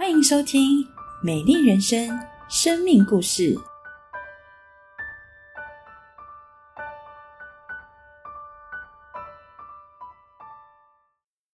[0.00, 0.82] 欢迎收听
[1.22, 2.08] 《美丽人生》
[2.48, 3.54] 生命故事。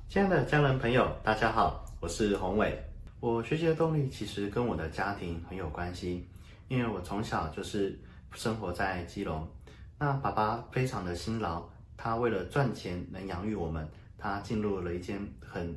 [0.09, 2.81] 亲爱的家人朋友，大家好，我是宏伟。
[3.19, 6.25] 我学习的动力其实跟我的家庭很有关系，
[6.69, 7.99] 因为我从小就是
[8.31, 9.45] 生活在基隆。
[9.99, 15.77] 那爸爸非常的辛劳，他为了赚钱能养育我们，他进入了一间很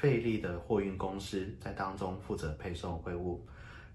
[0.00, 3.46] 费力的货运公司，在当中负责配送货物。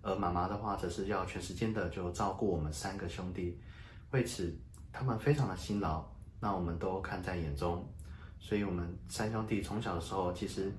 [0.03, 3.59] 而妈妈的话，则是要全时间的就照顾我们三个兄弟。
[4.11, 4.55] 为此，
[4.93, 6.05] 他们非常的辛劳，
[6.39, 7.83] 那我们都看在眼中。
[8.39, 10.71] 所以，我们三兄弟从小的时候，其实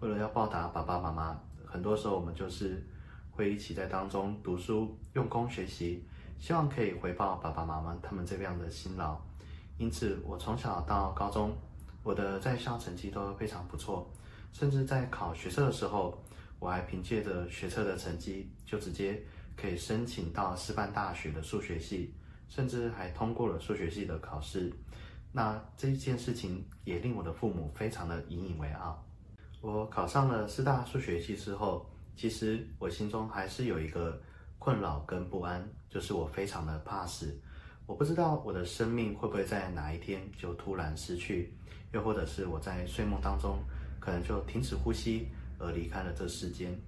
[0.00, 2.86] 为了要报答爸爸妈妈，很多时候我们就是
[3.30, 6.04] 会一起在当中读书、用功学习，
[6.38, 9.18] 希望可以回报爸爸妈妈他们这样的辛劳。
[9.78, 11.56] 因此，我从小到高中，
[12.02, 14.06] 我的在校成绩都非常不错，
[14.54, 16.16] 甚至在考学测的时候，
[16.60, 19.20] 我还凭借着学测的成绩，就直接
[19.56, 22.14] 可以申请到师范大学的数学系，
[22.48, 24.72] 甚至还通过了数学系的考试。
[25.32, 29.04] 那这一件事情也令我的父母非常的引以为傲。
[29.60, 34.22] 我考上了师大数学系之后，其实我心中还是有一个
[34.60, 37.36] 困扰跟不安，就是我非常的怕死。
[37.86, 41.52] 我不知道我的生命会不会在哪一天就突然失去，
[41.92, 43.58] 又或者是我在睡梦当中
[44.04, 46.78] 可能就停止呼吸而离开了这世间。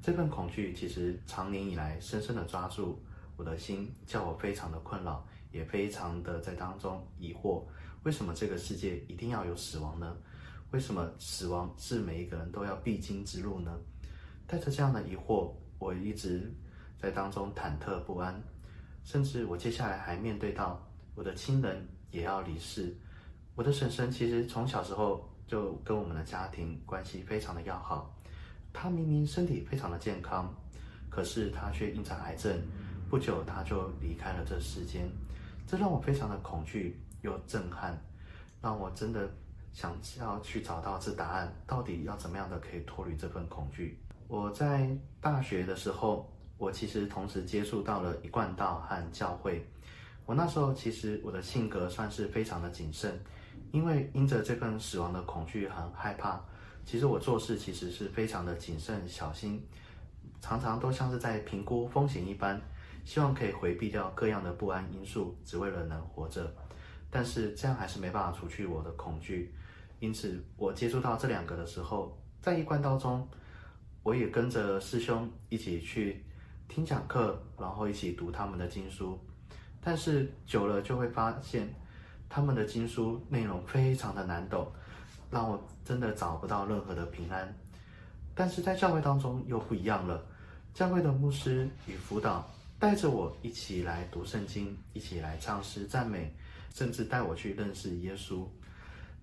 [0.00, 2.98] 这份恐惧其实长年以来深深的抓住
[3.36, 7.62] 我的心，叫我非常的困扰，也非常的在当中疑惑。
[8.04, 10.16] 为什么这个世界一定要有死亡呢？
[10.70, 13.70] 为什么死亡是每一个人都要必经之路呢？
[14.46, 16.50] 带着这样的疑惑，我一直
[16.98, 18.42] 在当中忐忑不安，
[19.04, 20.82] 甚至我接下来还面对到
[21.14, 22.96] 我的亲人也要离世。
[23.54, 28.10] 我的婶婶其实从小时候就跟我们的家庭关系非常的要好，
[28.72, 30.50] 他明明身体非常的健康，
[31.10, 32.58] 可是他却因着癌症，
[33.10, 35.06] 不久他就离开了这世间，
[35.66, 36.98] 这让我非常的恐惧。
[37.20, 37.96] 又震撼，
[38.62, 39.30] 让我真的
[39.74, 44.00] 想要去找到这答案，到底要怎么样的可以脱离这份恐惧？
[44.28, 44.88] 我在
[45.20, 49.62] 大学的时候，我其实同时接触到了一贯道和教会。
[50.24, 53.20] 我那时候其实我的性格算是非常的谨慎，
[53.72, 56.40] 因为因着这份死亡的恐惧很害怕，
[56.84, 59.60] 其实我做事其实是非常的谨慎小心，
[60.40, 62.60] 常常都像是在评估风险一般，
[63.04, 66.54] 希望可以回避掉各样的不安因素，只为了能活着。
[67.10, 69.52] 但是这样还是没办法除去我的恐惧，
[70.00, 73.26] 因此我接触到这两个的时候，在一贯道中，
[74.02, 76.24] 我也跟着师兄一起去
[76.68, 79.18] 听讲课，然后一起读他们的经书。
[79.80, 81.68] 但是久了就会发现，
[82.34, 84.66] 他们的经书内容非常的难懂，
[85.30, 87.54] 让我真的找不到任何的平安。
[88.34, 90.24] 但是在教会当中又不一样了，
[90.72, 96.34] 教会的牧师与辅导带着我一起来读圣经，一起来唱诗赞美。
[96.72, 98.46] 甚至带我去认识耶稣，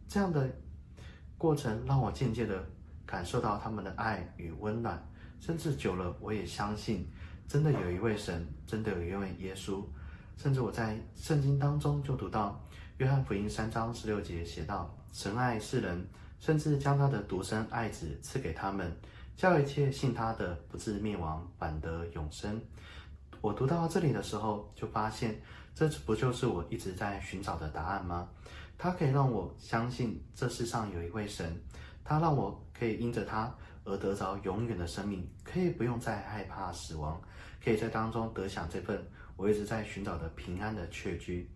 [0.07, 0.47] 这样的
[1.35, 2.63] 过程让我渐渐的
[3.07, 5.03] 感受到他们的爱与温暖。
[5.39, 7.09] 甚至久了，我也相信，
[7.47, 9.83] 真的有一位神，真的有一位耶稣。
[10.37, 12.63] 甚至我在圣经当中就读到
[12.99, 16.05] 约翰福音三章十六节写道：“神爱世人，
[16.37, 18.93] 甚至将他的独生爱子赐给他们，
[19.37, 22.61] 叫一切信他的不至灭亡，反得永生。”
[23.39, 25.41] 我读到这里的时候，就发现。
[25.73, 28.27] 这不就是我一直在寻找的答案吗？
[28.77, 31.57] 它可以让我相信这世上有一位神，
[32.03, 33.55] 他让我可以因着他
[33.85, 37.21] 而得着永远的生命，可以不用再害怕死亡，
[37.63, 39.01] 可以在当中得享这份
[39.37, 41.49] 我一直在寻找的平安的确居。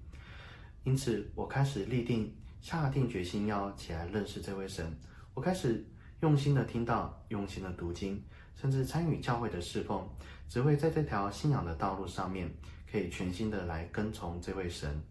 [0.83, 4.95] 因此，我开始立定、下定决心要起来认识这位神。
[5.33, 5.85] 我开始
[6.21, 8.21] 用心的听到，用心的读经，
[8.55, 10.07] 甚至参与教会的侍奉，
[10.47, 12.49] 只为在这条信仰的道路上面。
[12.91, 15.01] 可以全心的来跟从这位神。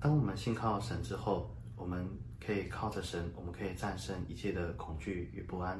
[0.00, 2.08] 当我们信靠神之后，我们
[2.40, 5.78] 可以靠着神，我们可以战胜一切的恐惧与不安。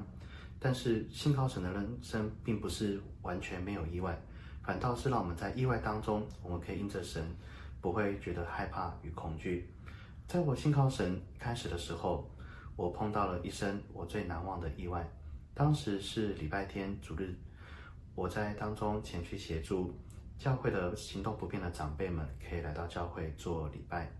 [0.60, 4.14] 但是信靠神的人生并不是完全没有意外，
[4.62, 7.24] 反倒是让我们在意外当中，我们可以因着神，
[7.82, 9.68] 不会觉得害怕与恐惧。
[10.26, 12.26] 在我信靠神开始的时候，
[12.76, 15.06] 我碰到了一生我最难忘的意外。
[15.52, 17.34] 当时是礼拜天主日，
[18.14, 19.92] 我在当中前去协助。
[20.38, 24.10] 教会的行动不便的长辈们可以来到教会做礼拜。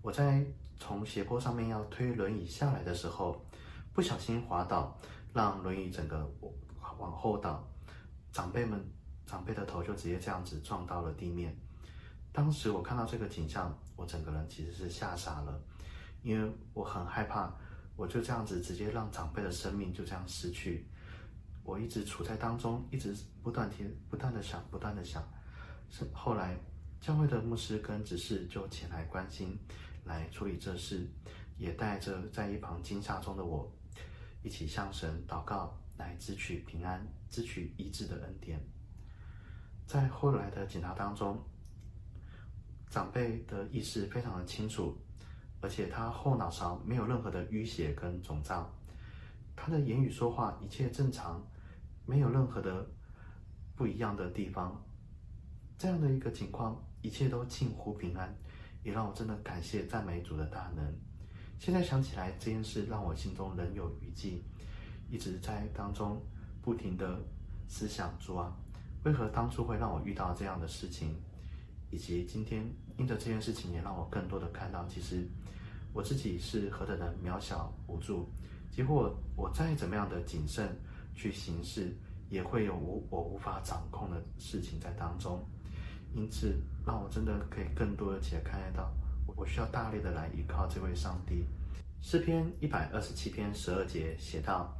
[0.00, 0.44] 我在
[0.78, 3.44] 从斜坡上面要推轮椅下来的时候，
[3.92, 4.96] 不小心滑倒，
[5.32, 6.30] 让轮椅整个
[6.98, 7.66] 往后倒，
[8.30, 8.80] 长辈们
[9.26, 11.56] 长辈的头就直接这样子撞到了地面。
[12.36, 15.58] 当时我看到这个景象，我整个人其实是吓傻了，
[16.22, 17.50] 因为我很害怕，
[17.96, 20.86] 我就这样子直接让长辈的生命就这样失去。
[21.64, 25.26] 我一直处在当中，一直不断听、不断的想、不断的想。
[25.88, 26.54] 是后来
[27.00, 29.58] 教会的牧师跟执事就前来关心，
[30.04, 31.08] 来处理这事，
[31.56, 33.66] 也带着在一旁惊吓中的我，
[34.42, 38.60] 一起向神祷告，来支取平安、支取医治的恩典。
[39.86, 41.42] 在后来的检查当中，
[42.88, 44.96] 长辈的意识非常的清楚，
[45.60, 48.70] 而且他后脑勺没有任何的淤血跟肿胀，
[49.54, 51.44] 他的言语说话一切正常，
[52.06, 52.86] 没有任何的
[53.74, 54.82] 不一样的地方。
[55.78, 58.34] 这样的一个情况，一切都近乎平安，
[58.82, 60.94] 也让我真的感谢赞美主的大能。
[61.58, 64.42] 现在想起来这件事，让我心中仍有余悸，
[65.10, 66.22] 一直在当中
[66.62, 67.18] 不停的
[67.68, 68.56] 思想主啊，
[69.04, 71.14] 为何当初会让我遇到这样的事情，
[71.96, 72.62] 以及今天
[72.98, 75.26] 因着这件事情，也让我更多的看到，其实
[75.94, 78.28] 我自己是何等的渺小无助，
[78.70, 80.68] 几乎我再怎么样的谨慎
[81.14, 81.96] 去行事，
[82.28, 85.42] 也会有无我无法掌控的事情在当中。
[86.14, 88.92] 因此，让我真的可以更多的且看得到，
[89.34, 91.46] 我需要大力的来依靠这位上帝。
[92.02, 94.76] 诗篇一百二十七篇十二节写道：“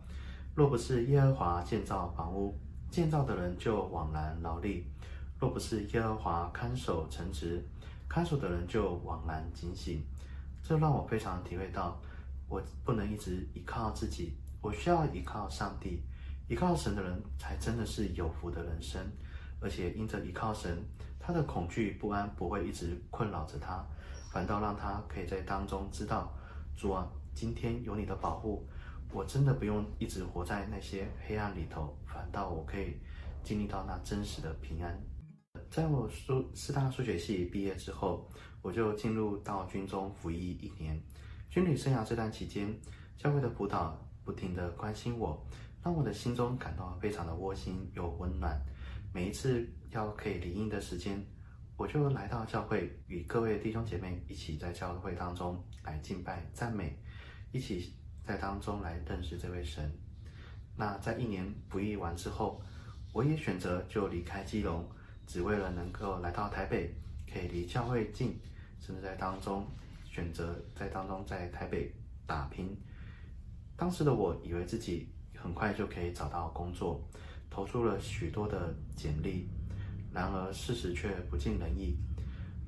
[0.54, 2.54] 若不是耶和华建造房屋，
[2.90, 4.84] 建造的人就枉然劳力；
[5.38, 7.62] 若不是耶和华看守城池，
[8.08, 10.02] 看守的人就枉然警醒。”
[10.62, 12.00] 这让我非常体会到，
[12.48, 16.02] 我不能一直依靠自己，我需要依靠上帝。
[16.48, 19.00] 依靠神的人才真的是有福的人生，
[19.60, 20.82] 而且因着依靠神。
[21.18, 23.84] 他的恐惧不安不会一直困扰着他，
[24.30, 26.32] 反倒让他可以在当中知道，
[26.76, 28.64] 主啊，今天有你的保护，
[29.12, 32.96] 我真的不用一直活在那些黑暗里头，反倒我可以
[33.42, 34.96] 经历到那真实的平安。
[35.70, 38.28] 在我数四大数学系毕业之后，
[38.62, 41.00] 我就进入到军中服役一年。
[41.50, 42.74] 军旅生涯这段期间，
[43.16, 45.46] 教会的辅导不停的关心我，
[45.82, 48.60] 让我的心中感到非常的窝心又温暖。
[49.12, 51.24] 每一次要可以离应的时间，
[51.76, 56.98] 我就来到教会，与各位弟兄姐妹一起在教会当中来敬拜赞美，
[57.52, 59.90] 一起在当中来认识这位神。
[60.76, 62.60] 那在一年服役完之后，
[63.12, 64.86] 我也选择就离开基隆，
[65.26, 66.94] 只为了能够来到台北，
[67.32, 68.38] 可以离教会近，
[68.80, 69.66] 甚至在当中
[70.04, 71.92] 选择在当中在台北
[72.26, 72.76] 打拼。
[73.76, 77.00] 当时的我以为自己很快就可以找到工作。
[77.48, 79.48] 投出了许多的简历，
[80.12, 81.96] 然而事实却不尽人意。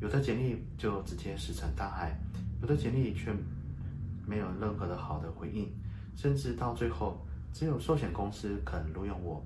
[0.00, 2.18] 有的简历就直接石沉大海，
[2.62, 3.30] 有的简历却
[4.26, 5.70] 没有任何的好的回应，
[6.16, 7.20] 甚至到最后
[7.52, 9.44] 只有寿险公司肯录用我。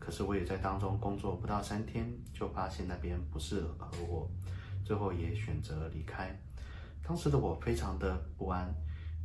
[0.00, 4.28] 可是我也在当中工作不到三天，就发现那边不适合我，
[4.82, 6.36] 最后也选择离开。
[7.02, 8.74] 当时的我非常的不安，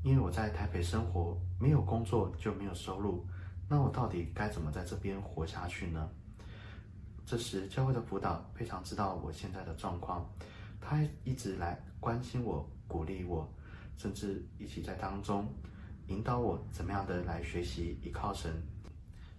[0.03, 3.25] 因为我在台北生活，没有工作就没有收入。
[3.67, 6.07] 那我到底该怎么在这边活下去呢？
[7.25, 10.29] 这时，教会的辅导非常知道我现在的状况，
[10.79, 13.51] 他一直来关心我、鼓励我，
[13.97, 15.47] 甚至一起在当中
[16.07, 18.51] 引导我怎么样的来学习依靠神。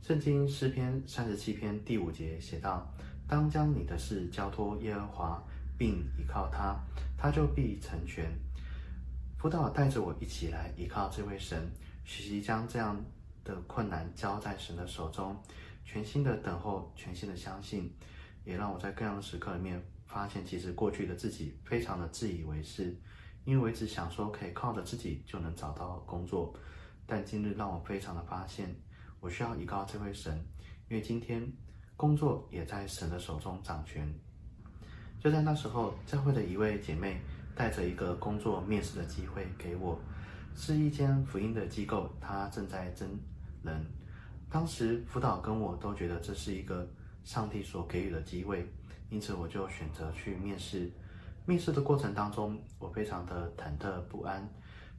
[0.02, 2.92] 圣经诗篇三十七篇第五节写道
[3.26, 5.42] ：“当将你的事交托耶和华，
[5.76, 6.76] 并依靠他，
[7.16, 8.30] 他就必成全。”
[9.38, 11.70] 辅导带着我一起来依靠这位神，
[12.04, 12.96] 学习将这样。
[13.46, 15.40] 的困难交在神的手中，
[15.84, 17.88] 全新的等候，全新的相信，
[18.44, 22.92] 也让我在各样的时刻里面发现，其实过去的自己非常的自以为是，
[23.44, 26.52] 因为我一直想说可以靠着自己就能找到工作，
[27.06, 28.74] 但今日让我非常的发现，
[29.26, 30.32] 我需要依靠这位神，
[30.88, 31.44] 因为今天
[31.96, 34.08] 工作也在神的手中掌权。
[35.18, 37.20] 就在那时候，教会的一位姐妹
[37.52, 39.98] 带着一个工作面试的机会给我，
[40.54, 43.18] 是一间福音的机构，她正在征。
[43.64, 43.84] 人，
[44.48, 46.88] 当时辅导跟我都觉得这是一个
[47.24, 48.64] 上帝所给予的机会，
[49.10, 50.88] 因此我就选择去面试。
[51.46, 54.48] 面试的过程当中，我非常的忐忑不安，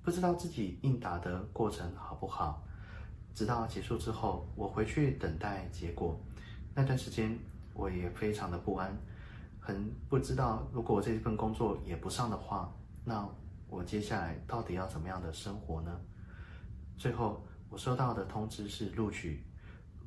[0.03, 2.67] 不知道自己应答的过程好不好。
[3.38, 6.20] 直到结束之后，我回去等待结果，
[6.74, 7.38] 那段时间
[7.75, 8.91] 我也非常的不安，
[9.60, 12.74] 很不知道如果我这份工作也不上的话，
[13.06, 13.29] 那
[13.70, 16.01] 我接下来到底要怎么样的生活呢？
[16.98, 17.46] 最后。
[17.70, 19.44] 我收到的通知是录取，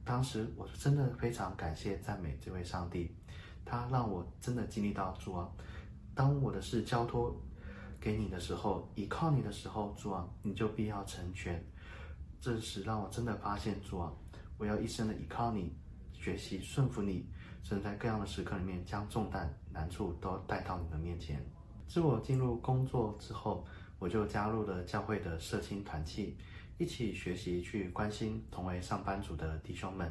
[0.02, 3.14] 当时我真的非常感谢赞美这位上帝，
[3.66, 5.46] 他让我真的经历到主啊，
[6.14, 7.38] 当我的事交托
[8.00, 11.62] 给你的时候，依靠你的时候，主啊，你就必要成全。
[12.40, 14.11] 这时让我真的发现主啊，
[14.56, 15.75] 我要一生的依靠你，
[16.12, 17.26] 学习顺服你，
[17.62, 21.44] 甚至在各样的时刻里面将重担难处都带到你的面前。
[21.87, 23.66] 自我进入工作之后，
[23.99, 26.37] 我就加入了教会的社青团契。
[26.78, 30.11] 一起学习去关心同为上班族的弟兄们，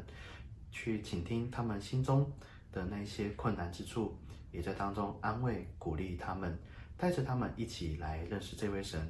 [0.72, 2.32] 去倾听他们心中
[2.72, 4.16] 的那些困难之处，
[4.52, 6.56] 也在当中安慰鼓励他们，
[6.96, 9.02] 带着他们一起来认识这位神，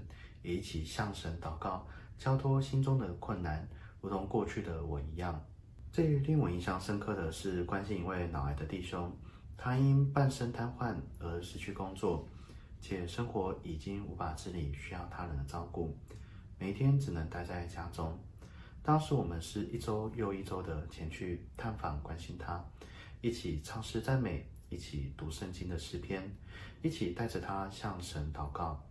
[0.41, 1.85] 也一起向神祷告，
[2.19, 3.67] 交托心中的困难，
[4.01, 5.43] 如同过去的我一样。
[5.91, 9.11] 最令我印象深刻的是关心一位脑癌的弟兄，
[9.57, 12.27] 他因半身瘫痪而失去工作。
[12.81, 15.97] 且生活已经无法自理，需要他人的照顾，
[16.57, 18.17] 每天只能待在家中。
[18.81, 22.63] 当时我们是一周又一周的前去探访关心他，
[23.19, 26.23] 一起唱诗赞美，一起读圣经的诗篇，
[26.81, 28.81] 一起带着他向神祷告。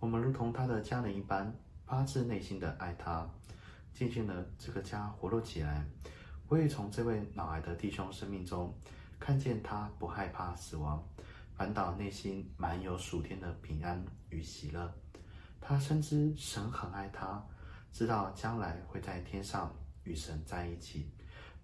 [0.00, 1.54] 我们如同他的家人一般，
[1.86, 3.26] 发自内心的爱他。
[3.94, 5.86] 渐渐的，这个家活络起来。
[6.48, 8.74] 我也从这位脑癌的弟兄生命中，
[9.18, 11.02] 看见他不害怕死亡。
[11.54, 14.92] 反倒内心满有属天的平安与喜乐。
[15.60, 17.42] 他深知神很爱他，
[17.90, 19.74] 知道将来会在天上
[20.04, 21.10] 与神在一起，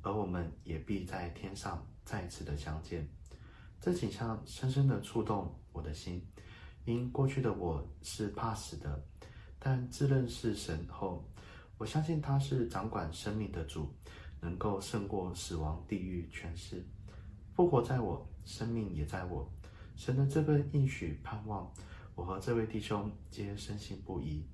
[0.01, 3.07] 而我们也必在天上再次的相见。
[3.81, 6.27] 这景象深深的触动我的心。
[6.87, 9.05] 因过去的我是怕死的，
[9.65, 11.25] 但自认识神后，
[11.79, 13.87] 我相信他是掌管生命的主，
[14.41, 16.85] 能够胜过死亡、地狱、权势。
[17.55, 19.49] 复活在我，生命也在我。
[19.95, 21.73] 神的这份应许盼望，
[22.17, 24.45] 我和这位弟兄皆深信不疑。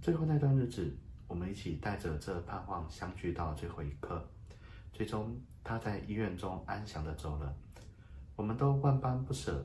[0.00, 4.26] 最后那段日子，我们一起带着这盼望相聚到最后一刻。
[4.94, 7.54] 最终，他在医院中安详的走了。
[8.34, 9.62] 我们都万般不舍，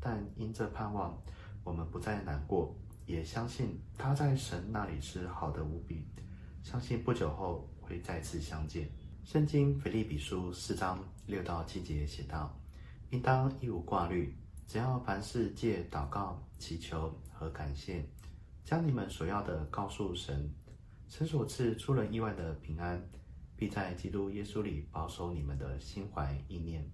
[0.00, 1.16] 但因这盼望，
[1.62, 2.74] 我们不再难过，
[3.06, 6.04] 也相信他在神那里是好的无比。
[6.62, 8.90] 相信不久后会再次相见。
[9.24, 12.54] 圣经腓立比书四章六到七节写道
[13.10, 14.36] ：“应当一无挂虑。”
[14.68, 18.04] 只要凡事借祷告、祈求和感谢，
[18.64, 20.52] 将你们所要的告诉神，
[21.08, 23.00] 神所赐出人意外的平安，
[23.54, 26.84] 必在基督耶稣里保守你们的心怀意念。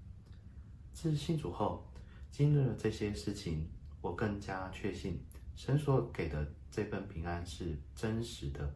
[0.92, 1.90] 自信主后，
[2.30, 3.66] 经历了这些事情，
[4.02, 5.18] 我更加确信
[5.54, 8.74] 神所给的这份平安是真实的，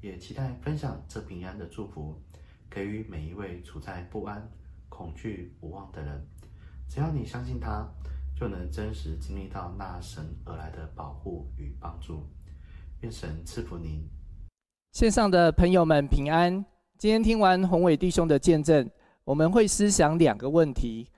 [0.00, 2.20] 也期待分享这平安的祝福，
[2.70, 4.50] 给予每一位处在不安、
[4.88, 6.26] 恐惧、无望的人。
[6.88, 7.86] 只要你相信他。
[8.38, 12.28] 就能真实经历到那神而来的保护与帮助。
[13.00, 14.06] 愿神赐福您。
[14.92, 16.62] 线上的朋友们平安。
[16.98, 18.90] 今天听完宏伟弟兄的见证，
[19.24, 21.10] 我们会思想两个问题。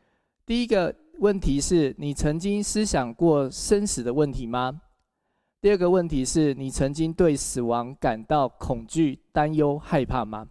[0.47, 4.81] 第一个问题是你曾经思想过生死的问题吗？
[5.61, 10.49] 第二个问题是你曾经对死亡感到恐惧、担忧、害怕吗？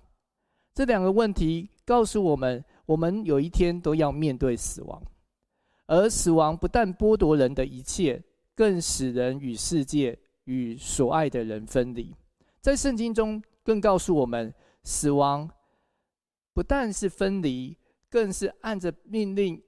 [0.73, 5.01] 这两个问题告诉我们，我们有一天都要面对死亡。
[5.85, 8.21] 而死亡不但剥夺人的一切，
[8.53, 12.13] 更使人与世界、与所爱的人分离。
[12.59, 15.49] 在圣经中，更告诉我们，死亡
[16.53, 17.77] 不但是分离，
[18.09, 19.63] 更是按着命令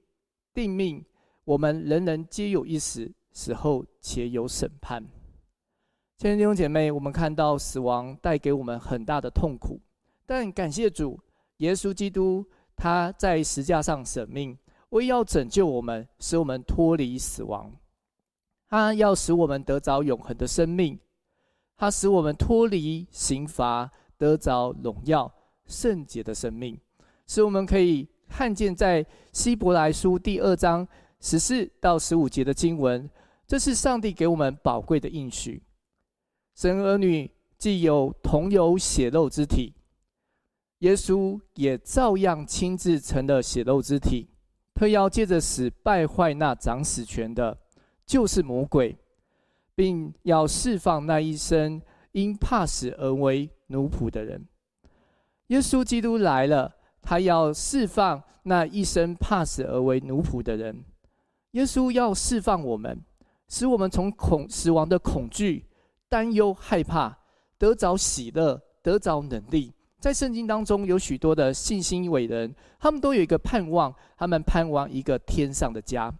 [0.53, 1.03] 定命。
[1.45, 5.03] 我们人人皆有一死，死后且有审判。
[6.17, 9.79] 亲爱的弟兄姐妹，我们看到死亡带给我们很大的痛苦，
[10.25, 11.19] 但感谢主，
[11.57, 14.57] 耶稣基督他在石架上舍命。
[14.89, 17.71] 为要拯救我们，使我们脱离死亡；
[18.67, 20.97] 他要使我们得着永恒的生命；
[21.77, 25.31] 他使我们脱离刑罚，得着荣耀
[25.67, 26.75] 圣洁的生命，
[27.27, 30.87] 使我们可以看见在希伯来书第二章
[31.19, 33.09] 十四到十五节的经文，
[33.45, 35.61] 这是上帝给我们宝贵的应许。
[36.55, 39.73] 神儿女既有同有血肉之体，
[40.79, 44.29] 耶稣也照样亲自成了血肉之体。
[44.73, 47.57] 特要借着死败坏那掌死权的，
[48.05, 48.97] 就是魔鬼，
[49.75, 51.81] 并要释放那一生
[52.13, 54.47] 因怕死而为奴仆的人。
[55.47, 56.77] 耶稣基督来了，
[57.09, 60.85] 他要释放那一生怕死而为奴仆的人。
[61.53, 63.03] 耶稣要释放我们，
[63.47, 65.65] 使我们从恐死亡的恐惧、
[66.07, 67.17] 担忧、害怕，
[67.57, 69.73] 得着喜乐，得着能力。
[69.99, 76.13] 在圣经当中，有许多的信心伟人，他们都有一个盼望，他们盼望一个天上的家。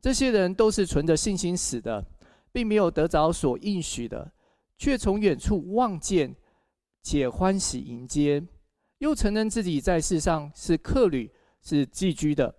[0.00, 2.02] 这些人都是存着信心死的，
[2.50, 4.32] 并没有得着所应许的，
[4.78, 6.34] 却从远处望见，
[7.02, 8.42] 且欢喜迎接，
[9.02, 11.28] 又承认自己在世上是客旅，
[11.60, 12.54] 是寄居的。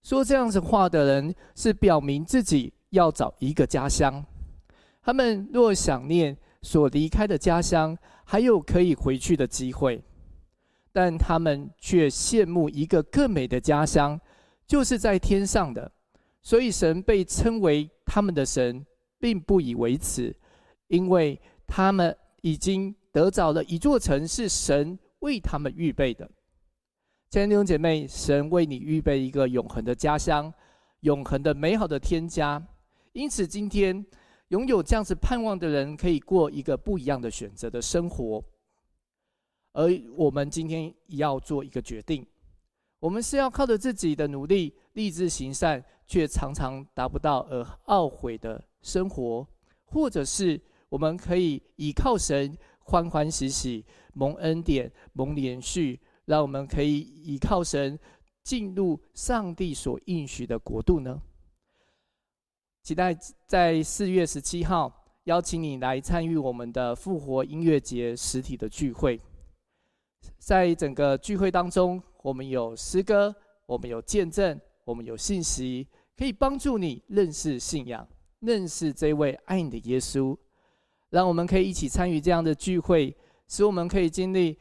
[0.00, 4.24] 说这样子话的人，是表明自己要找一个家乡。
[5.02, 10.00] 他们若想念所离开的家乡，还有可以回去的机会，
[10.92, 14.20] 但他们却羡慕一个更美的家乡，
[14.68, 15.90] 就是在天上的。
[16.42, 18.86] 所以神被称为他们的神，
[19.18, 20.32] 并不以为耻，
[20.86, 26.30] 因为他们已经得着了一座城，是神为他们预备的。
[27.30, 30.52] 亲爱的弟兄姐妹，神为你预备一个永恒的家乡，
[31.00, 32.62] 永恒的美好的天家。
[33.12, 34.04] 因此，今天
[34.48, 38.42] 拥有这样子盼望的人，可以过一个不一样的选择的生活。
[39.72, 42.26] 而我们今天要做一个决定，
[42.98, 49.46] 我们是要靠着自己的努力，立志行善，却常常达不到而懊悔的生活，
[49.84, 52.56] 或者是我们可以依靠神，
[52.90, 56.00] 欢欢喜喜蒙恩典，蒙连续。
[56.24, 57.98] 让我们可以依靠神
[58.42, 61.20] 进入上帝所应许的国度呢？
[62.82, 63.16] 期待
[63.46, 64.92] 在四月十七号
[65.24, 69.20] 邀请你来参与我们的复活音乐节实体的聚会。
[70.38, 73.34] 在整个聚会当中，我们有诗歌，
[73.66, 78.06] 我们有见证，我们有信息，可以帮助你认识信仰，
[78.40, 80.36] 认识这位爱你的耶稣。
[81.10, 83.14] 让我们可以一起参与这样的聚会，
[83.46, 84.58] 使我们可以经历。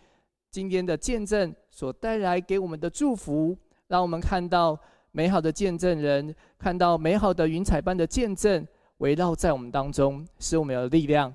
[0.52, 3.56] 今天的见证所带来给我们的祝福，
[3.88, 4.78] 让我们看到
[5.12, 11.32] 美好的见证人，看到美好的云彩般的见证围绕在我们当中，使我们有力量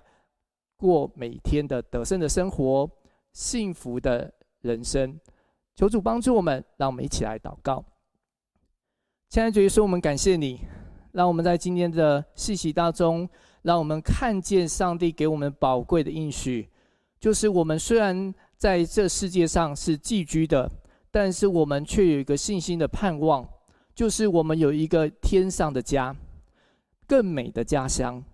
[0.77, 2.91] 过每天的得胜的生活，
[3.33, 5.17] 幸福的人生。
[5.77, 7.85] 求主帮助我们，让我们一起来祷告。
[9.29, 10.61] 亲爱的主耶稣，我们感谢你，
[11.13, 13.29] 让我们在今天的信息当中，
[13.65, 16.71] 让我们看见上帝给我们宝贵的应许，
[17.19, 18.33] 就是我们虽然。
[18.57, 20.71] 在这世界上是寄居的，
[21.11, 23.47] 但是我们却有一个信心的盼望，
[23.95, 26.17] 就是我们有一个天上的家，
[27.07, 28.25] 更美的家乡。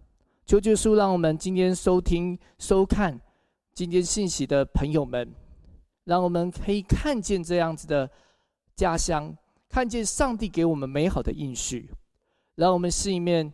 [0.46, 3.18] 求耶稣，让我们今天收听、收看
[3.75, 5.28] 今天信息的朋友们，
[6.04, 8.08] 让我们可以看见这样子的
[8.76, 9.37] 家乡，
[9.68, 11.90] 看见上帝给我们美好的应许，
[12.54, 13.52] 让我们心里面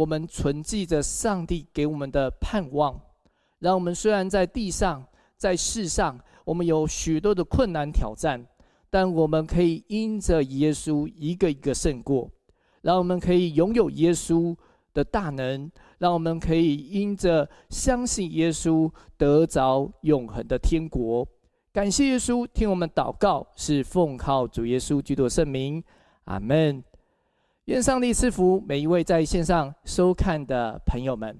[0.00, 2.98] 我们存记着上帝给我们的盼望，
[3.58, 5.04] 让我们虽然在地上。
[5.36, 8.46] 在世上，我们有许多的困难挑战，
[8.90, 12.30] 但我们可以因着耶稣一个一个胜过，
[12.82, 14.54] 让我们可以拥有耶稣
[14.92, 21.26] 的大能，让我们可以因着相信耶稣得着永恒的天国。
[21.72, 25.82] 感谢耶稣，听我们祷告，是奉靠主耶稣基督的圣名，
[26.24, 26.84] 阿门。
[27.66, 31.38] 愿上帝赐福每一位在线上收看的朋友们。